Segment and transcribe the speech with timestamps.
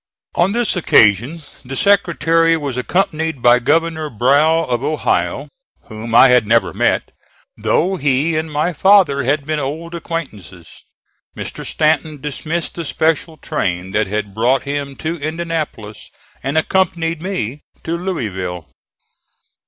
[0.33, 5.47] On this occasion the Secretary was accompanied by Governor Brough of Ohio,
[5.89, 7.11] whom I had never met,
[7.55, 10.83] though he and my father had been old acquaintances.
[11.37, 11.63] Mr.
[11.63, 16.09] Stanton dismissed the special train that had brought him to Indianapolis,
[16.41, 18.65] and accompanied me to Louisville.